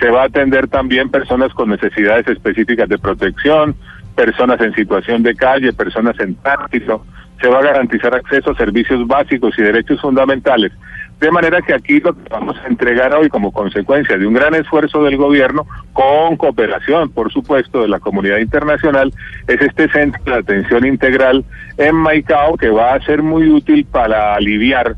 Se 0.00 0.10
va 0.10 0.22
a 0.22 0.26
atender 0.26 0.68
también 0.68 1.10
personas 1.10 1.52
con 1.54 1.70
necesidades 1.70 2.28
específicas 2.28 2.88
de 2.88 2.98
protección, 2.98 3.74
personas 4.14 4.60
en 4.60 4.74
situación 4.74 5.22
de 5.22 5.34
calle, 5.34 5.72
personas 5.72 6.18
en 6.20 6.34
tránsito. 6.36 7.04
Se 7.40 7.48
va 7.48 7.58
a 7.58 7.62
garantizar 7.62 8.14
acceso 8.14 8.50
a 8.50 8.56
servicios 8.56 9.06
básicos 9.06 9.58
y 9.58 9.62
derechos 9.62 10.00
fundamentales. 10.00 10.72
De 11.20 11.30
manera 11.30 11.62
que 11.62 11.72
aquí 11.72 11.98
lo 12.00 12.14
que 12.14 12.28
vamos 12.28 12.56
a 12.62 12.66
entregar 12.66 13.14
hoy 13.14 13.30
como 13.30 13.50
consecuencia 13.50 14.18
de 14.18 14.26
un 14.26 14.34
gran 14.34 14.54
esfuerzo 14.54 15.02
del 15.02 15.16
gobierno, 15.16 15.66
con 15.94 16.36
cooperación, 16.36 17.10
por 17.10 17.32
supuesto, 17.32 17.80
de 17.80 17.88
la 17.88 18.00
comunidad 18.00 18.36
internacional, 18.36 19.12
es 19.48 19.60
este 19.62 19.88
centro 19.88 20.20
de 20.24 20.40
atención 20.40 20.86
integral 20.86 21.42
en 21.78 21.94
Maicao 21.94 22.58
que 22.58 22.68
va 22.68 22.94
a 22.94 23.00
ser 23.00 23.22
muy 23.22 23.48
útil 23.48 23.86
para 23.86 24.34
aliviar 24.34 24.96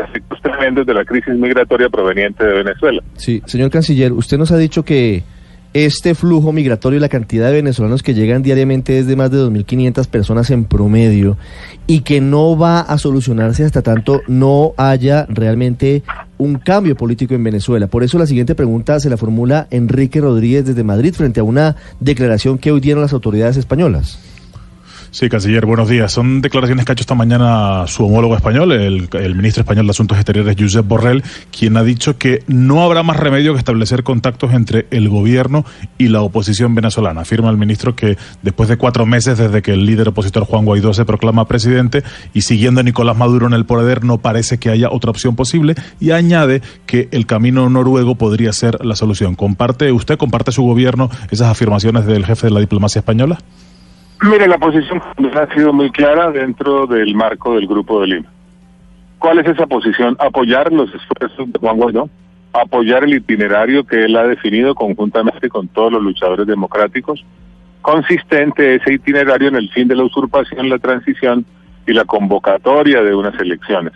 efectos 0.00 0.40
tremendos 0.42 0.86
de 0.86 0.94
la 0.94 1.04
crisis 1.04 1.34
migratoria 1.34 1.88
proveniente 1.88 2.44
de 2.44 2.54
Venezuela. 2.54 3.02
Sí, 3.14 3.42
señor 3.46 3.70
canciller, 3.70 4.12
usted 4.12 4.38
nos 4.38 4.50
ha 4.52 4.56
dicho 4.56 4.84
que 4.84 5.22
este 5.72 6.16
flujo 6.16 6.52
migratorio 6.52 6.96
y 6.96 7.00
la 7.00 7.08
cantidad 7.08 7.46
de 7.46 7.54
venezolanos 7.54 8.02
que 8.02 8.14
llegan 8.14 8.42
diariamente 8.42 8.98
es 8.98 9.06
de 9.06 9.14
más 9.14 9.30
de 9.30 9.38
2.500 9.38 10.08
personas 10.08 10.50
en 10.50 10.64
promedio 10.64 11.36
y 11.86 12.00
que 12.00 12.20
no 12.20 12.58
va 12.58 12.80
a 12.80 12.98
solucionarse 12.98 13.64
hasta 13.64 13.82
tanto 13.82 14.20
no 14.26 14.72
haya 14.76 15.26
realmente 15.28 16.02
un 16.38 16.56
cambio 16.56 16.96
político 16.96 17.34
en 17.34 17.44
Venezuela. 17.44 17.86
Por 17.86 18.02
eso 18.02 18.18
la 18.18 18.26
siguiente 18.26 18.56
pregunta 18.56 18.98
se 18.98 19.10
la 19.10 19.16
formula 19.16 19.68
Enrique 19.70 20.20
Rodríguez 20.20 20.64
desde 20.66 20.82
Madrid 20.82 21.14
frente 21.14 21.38
a 21.38 21.44
una 21.44 21.76
declaración 22.00 22.58
que 22.58 22.72
hoy 22.72 22.80
dieron 22.80 23.02
las 23.02 23.12
autoridades 23.12 23.56
españolas. 23.56 24.18
Sí, 25.12 25.28
canciller, 25.28 25.66
buenos 25.66 25.88
días. 25.88 26.12
Son 26.12 26.40
declaraciones 26.40 26.84
que 26.84 26.92
ha 26.92 26.94
hecho 26.94 27.02
esta 27.02 27.16
mañana 27.16 27.84
su 27.88 28.06
homólogo 28.06 28.36
español, 28.36 28.70
el, 28.70 29.34
ministro 29.34 29.62
español 29.62 29.86
de 29.86 29.90
Asuntos 29.90 30.16
Exteriores, 30.16 30.54
Josep 30.56 30.86
Borrell, 30.86 31.24
quien 31.50 31.76
ha 31.76 31.82
dicho 31.82 32.16
que 32.16 32.44
no 32.46 32.84
habrá 32.84 33.02
más 33.02 33.16
remedio 33.16 33.52
que 33.52 33.58
establecer 33.58 34.04
contactos 34.04 34.54
entre 34.54 34.86
el 34.92 35.08
gobierno 35.08 35.64
y 35.98 36.08
la 36.08 36.22
oposición 36.22 36.76
venezolana. 36.76 37.22
Afirma 37.22 37.50
el 37.50 37.56
ministro 37.56 37.96
que 37.96 38.18
después 38.42 38.68
de 38.68 38.76
cuatro 38.76 39.04
meses 39.04 39.36
desde 39.36 39.62
que 39.62 39.72
el 39.72 39.84
líder 39.84 40.10
opositor 40.10 40.44
Juan 40.44 40.64
Guaidó 40.64 40.94
se 40.94 41.04
proclama 41.04 41.48
presidente 41.48 42.04
y 42.32 42.42
siguiendo 42.42 42.80
a 42.80 42.84
Nicolás 42.84 43.16
Maduro 43.16 43.48
en 43.48 43.54
el 43.54 43.66
poder, 43.66 44.04
no 44.04 44.18
parece 44.18 44.58
que 44.58 44.70
haya 44.70 44.90
otra 44.92 45.10
opción 45.10 45.34
posible 45.34 45.74
y 45.98 46.12
añade 46.12 46.62
que 46.86 47.08
el 47.10 47.26
camino 47.26 47.68
noruego 47.68 48.14
podría 48.14 48.52
ser 48.52 48.84
la 48.84 48.94
solución. 48.94 49.34
¿Comparte 49.34 49.90
usted, 49.90 50.18
comparte 50.18 50.52
su 50.52 50.62
gobierno 50.62 51.10
esas 51.32 51.48
afirmaciones 51.48 52.06
del 52.06 52.24
jefe 52.24 52.46
de 52.46 52.52
la 52.52 52.60
diplomacia 52.60 53.00
española? 53.00 53.40
Mire, 54.22 54.46
la 54.46 54.58
posición 54.58 55.00
ha 55.34 55.54
sido 55.54 55.72
muy 55.72 55.90
clara 55.90 56.30
dentro 56.30 56.86
del 56.86 57.14
marco 57.14 57.54
del 57.54 57.66
Grupo 57.66 58.02
de 58.02 58.06
Lima. 58.08 58.28
¿Cuál 59.18 59.38
es 59.38 59.46
esa 59.46 59.66
posición? 59.66 60.14
Apoyar 60.18 60.70
los 60.70 60.94
esfuerzos 60.94 61.50
de 61.50 61.58
Juan 61.58 61.78
Guaidó, 61.78 62.10
apoyar 62.52 63.04
el 63.04 63.14
itinerario 63.14 63.84
que 63.84 64.04
él 64.04 64.16
ha 64.16 64.24
definido 64.24 64.74
conjuntamente 64.74 65.48
con 65.48 65.68
todos 65.68 65.92
los 65.92 66.02
luchadores 66.02 66.46
democráticos, 66.46 67.24
consistente 67.80 68.74
ese 68.74 68.92
itinerario 68.92 69.48
en 69.48 69.56
el 69.56 69.70
fin 69.70 69.88
de 69.88 69.96
la 69.96 70.04
usurpación, 70.04 70.68
la 70.68 70.78
transición 70.78 71.46
y 71.86 71.94
la 71.94 72.04
convocatoria 72.04 73.02
de 73.02 73.14
unas 73.14 73.40
elecciones. 73.40 73.94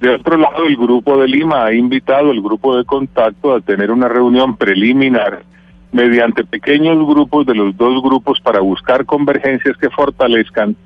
De 0.00 0.10
otro 0.10 0.36
lado, 0.36 0.64
el 0.66 0.76
Grupo 0.76 1.20
de 1.20 1.26
Lima 1.26 1.64
ha 1.64 1.74
invitado 1.74 2.30
al 2.30 2.40
grupo 2.40 2.76
de 2.76 2.84
contacto 2.84 3.52
a 3.52 3.60
tener 3.60 3.90
una 3.90 4.06
reunión 4.08 4.56
preliminar 4.56 5.42
mediante 5.92 6.44
pequeños 6.44 6.98
grupos 7.06 7.46
de 7.46 7.54
los 7.54 7.76
dos 7.76 8.02
grupos 8.02 8.40
para 8.40 8.60
buscar 8.60 9.06
convergencias 9.06 9.76
que 9.76 9.90
fortalezcan 9.90 10.76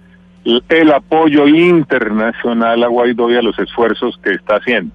el 0.44 0.92
apoyo 0.92 1.46
internacional 1.46 2.82
a 2.82 2.86
Guaidó 2.86 3.30
y 3.30 3.36
a 3.36 3.42
los 3.42 3.58
esfuerzos 3.58 4.18
que 4.22 4.30
está 4.30 4.56
haciendo. 4.56 4.94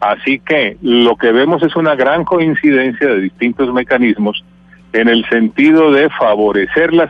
Así 0.00 0.40
que 0.40 0.76
lo 0.82 1.16
que 1.16 1.30
vemos 1.30 1.62
es 1.62 1.76
una 1.76 1.94
gran 1.94 2.24
coincidencia 2.24 3.06
de 3.06 3.20
distintos 3.20 3.72
mecanismos 3.72 4.44
en 4.92 5.08
el 5.08 5.24
sentido 5.28 5.92
de 5.92 6.10
favorecer 6.10 6.92
la, 6.92 7.08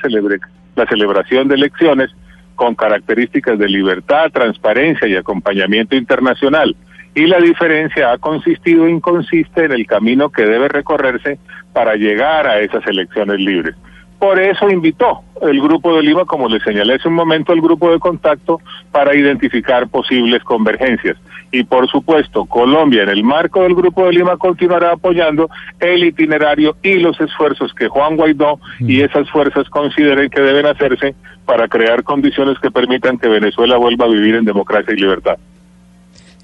la 0.76 0.86
celebración 0.86 1.48
de 1.48 1.54
elecciones 1.54 2.10
con 2.54 2.74
características 2.74 3.58
de 3.58 3.68
libertad, 3.68 4.30
transparencia 4.30 5.08
y 5.08 5.16
acompañamiento 5.16 5.96
internacional 5.96 6.76
y 7.14 7.26
la 7.26 7.38
diferencia 7.38 8.12
ha 8.12 8.18
consistido 8.18 8.88
y 8.88 9.00
consiste 9.00 9.64
en 9.64 9.72
el 9.72 9.86
camino 9.86 10.30
que 10.30 10.46
debe 10.46 10.68
recorrerse 10.68 11.38
para 11.72 11.94
llegar 11.94 12.46
a 12.46 12.60
esas 12.60 12.86
elecciones 12.86 13.38
libres. 13.38 13.74
Por 14.18 14.38
eso 14.38 14.70
invitó 14.70 15.22
el 15.42 15.60
Grupo 15.60 15.96
de 15.96 16.02
Lima, 16.02 16.24
como 16.24 16.48
le 16.48 16.60
señalé 16.60 16.94
hace 16.94 17.08
un 17.08 17.14
momento, 17.14 17.52
el 17.52 17.60
grupo 17.60 17.90
de 17.90 17.98
contacto 17.98 18.60
para 18.92 19.16
identificar 19.16 19.88
posibles 19.88 20.44
convergencias. 20.44 21.16
Y 21.50 21.64
por 21.64 21.88
supuesto, 21.88 22.44
Colombia, 22.44 23.02
en 23.02 23.08
el 23.08 23.24
marco 23.24 23.62
del 23.62 23.74
Grupo 23.74 24.06
de 24.06 24.12
Lima, 24.12 24.36
continuará 24.36 24.92
apoyando 24.92 25.50
el 25.80 26.04
itinerario 26.04 26.76
y 26.82 27.00
los 27.00 27.20
esfuerzos 27.20 27.74
que 27.74 27.88
Juan 27.88 28.16
Guaidó 28.16 28.60
y 28.78 28.98
mm. 28.98 29.04
esas 29.06 29.28
fuerzas 29.28 29.68
consideren 29.68 30.30
que 30.30 30.40
deben 30.40 30.66
hacerse 30.66 31.16
para 31.44 31.66
crear 31.66 32.04
condiciones 32.04 32.58
que 32.60 32.70
permitan 32.70 33.18
que 33.18 33.28
Venezuela 33.28 33.76
vuelva 33.76 34.04
a 34.04 34.08
vivir 34.08 34.36
en 34.36 34.44
democracia 34.44 34.94
y 34.94 35.00
libertad. 35.00 35.36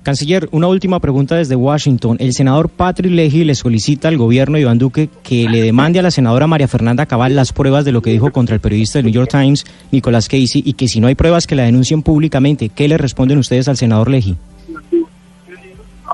Canciller, 0.09 0.49
una 0.53 0.69
última 0.69 1.01
pregunta 1.01 1.37
desde 1.37 1.55
Washington. 1.55 2.17
El 2.19 2.33
senador 2.33 2.71
Patrick 2.71 3.13
Leahy 3.13 3.45
le 3.45 3.55
solicita 3.55 4.09
al 4.09 4.17
gobierno 4.17 4.55
de 4.55 4.63
Iván 4.63 4.79
Duque 4.79 5.11
que 5.23 5.47
le 5.51 5.61
demande 5.61 5.99
a 5.99 6.03
la 6.03 6.11
senadora 6.11 6.47
María 6.47 6.67
Fernanda 6.67 7.05
Cabal 7.05 7.37
las 7.37 7.53
pruebas 7.53 7.85
de 7.85 7.93
lo 7.93 8.01
que 8.01 8.09
dijo 8.09 8.33
contra 8.33 8.55
el 8.55 8.61
periodista 8.63 8.99
del 8.99 9.05
New 9.05 9.13
York 9.13 9.29
Times, 9.31 9.67
Nicolás 9.93 10.27
Casey, 10.27 10.63
y 10.65 10.73
que 10.73 10.89
si 10.89 10.99
no 11.01 11.09
hay 11.09 11.15
pruebas 11.15 11.47
que 11.47 11.57
la 11.57 11.65
denuncien 11.65 12.03
públicamente. 12.03 12.71
¿Qué 12.71 12.89
le 12.89 12.97
responden 12.97 13.37
ustedes 13.37 13.69
al 13.69 13.77
senador 13.77 14.09
Leahy? 14.09 14.35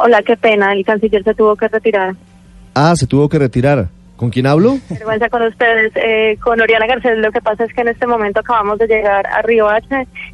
Hola, 0.03 0.23
qué 0.23 0.37
pena, 0.37 0.73
el 0.73 0.85
canciller 0.85 1.23
se 1.23 1.33
tuvo 1.33 1.55
que 1.55 1.69
retirar. 1.69 2.17
Ah, 2.75 2.95
se 2.97 3.07
tuvo 3.07 3.29
que 3.29 3.39
retirar. 3.39 3.87
¿Con 4.17 4.31
quién 4.31 4.49
hablo? 4.49 4.77
Vergüenza 4.91 5.29
con 5.29 5.43
ustedes, 5.43 5.93
eh, 5.95 6.37
con 6.43 6.61
Oriana 6.61 6.89
Garcés. 6.89 7.17
Lo 7.19 7.31
que 7.31 7.41
pasa 7.41 7.63
es 7.63 7.73
que 7.73 7.83
en 7.83 7.89
este 7.89 8.09
momento 8.09 8.41
acabamos 8.41 8.77
de 8.81 8.89
llegar 8.89 9.25
a 9.29 9.41
Río 9.43 9.69
H 9.69 9.87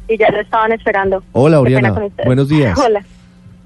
y 0.07 0.17
ya 0.17 0.31
lo 0.31 0.41
estaban 0.41 0.71
esperando. 0.71 1.21
Hola, 1.33 1.59
Oriana. 1.59 1.93
con 1.93 2.05
ustedes. 2.05 2.25
Buenos 2.25 2.49
días. 2.49 2.75
Hola, 2.83 3.03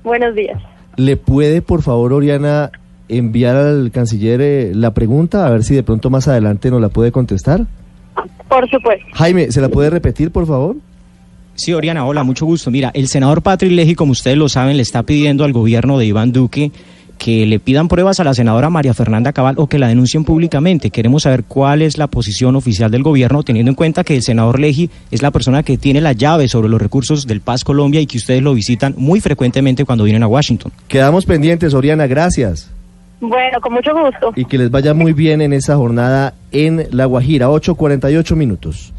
buenos 0.05 0.33
días. 0.35 0.62
¿Le 0.95 1.17
puede, 1.17 1.62
por 1.62 1.81
favor, 1.81 2.13
Oriana, 2.13 2.71
enviar 3.09 3.57
al 3.57 3.91
canciller 3.91 4.39
eh, 4.41 4.71
la 4.74 4.93
pregunta? 4.93 5.45
A 5.45 5.50
ver 5.50 5.63
si 5.63 5.75
de 5.75 5.83
pronto 5.83 6.09
más 6.09 6.29
adelante 6.29 6.71
nos 6.71 6.79
la 6.79 6.88
puede 6.89 7.12
contestar. 7.12 7.65
Por 8.47 8.69
supuesto. 8.69 9.05
Jaime, 9.13 9.51
¿se 9.51 9.59
la 9.59 9.67
puede 9.67 9.89
repetir, 9.89 10.31
por 10.31 10.47
favor? 10.47 10.77
Sí, 11.55 11.74
Oriana, 11.74 12.05
hola, 12.05 12.24
mucho 12.24 12.45
gusto. 12.45 12.71
Mira, 12.71 12.91
el 12.93 13.07
senador 13.07 13.41
Patrick 13.41 13.71
Leahy, 13.71 13.95
como 13.95 14.12
ustedes 14.12 14.38
lo 14.38 14.47
saben, 14.47 14.77
le 14.77 14.83
está 14.83 15.03
pidiendo 15.03 15.43
al 15.43 15.53
gobierno 15.53 15.97
de 15.97 16.05
Iván 16.05 16.31
Duque 16.31 16.71
que 17.17 17.45
le 17.45 17.60
pidan 17.60 17.88
pruebas 17.88 18.19
a 18.19 18.24
la 18.24 18.34
senadora 18.34 18.69
María 18.69 18.93
Fernanda 18.93 19.34
Cabal 19.34 19.55
o 19.57 19.67
que 19.67 19.79
la 19.79 19.88
denuncien 19.88 20.25
públicamente. 20.25 20.89
Queremos 20.89 21.24
saber 21.24 21.43
cuál 21.43 21.81
es 21.81 21.98
la 21.98 22.07
posición 22.07 22.55
oficial 22.55 22.91
del 22.91 23.03
gobierno, 23.03 23.43
teniendo 23.43 23.72
en 23.72 23.75
cuenta 23.75 24.03
que 24.03 24.15
el 24.15 24.22
senador 24.22 24.60
Leahy 24.60 24.89
es 25.12 25.22
la 25.22 25.31
persona 25.31 25.63
que 25.63 25.77
tiene 25.77 26.01
la 26.01 26.13
llave 26.13 26.48
sobre 26.48 26.69
los 26.69 26.81
recursos 26.81 27.27
del 27.27 27.41
Paz 27.41 27.63
Colombia 27.63 28.01
y 28.01 28.05
que 28.05 28.17
ustedes 28.17 28.41
lo 28.41 28.53
visitan 28.53 28.93
muy 28.98 29.19
frecuentemente 29.19 29.86
cuando 29.86 30.03
vienen 30.03 30.24
a 30.24 30.27
Washington. 30.27 30.72
Quedamos 30.88 31.25
pendientes, 31.25 31.74
Oriana, 31.74 32.07
gracias. 32.07 32.72
Bueno, 33.22 33.60
con 33.62 33.74
mucho 33.74 33.91
gusto. 33.93 34.34
Y 34.36 34.45
que 34.45 34.57
les 34.57 34.69
vaya 34.69 34.93
muy 34.93 35.13
bien 35.13 35.41
en 35.41 35.53
esa 35.53 35.75
jornada 35.77 36.34
en 36.51 36.88
La 36.91 37.05
Guajira, 37.05 37.50
8.48 37.50 38.36
minutos. 38.36 38.93